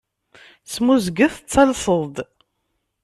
Smuzget 0.73 1.35
d 1.45 1.49
talseḍ-d. 1.51 2.15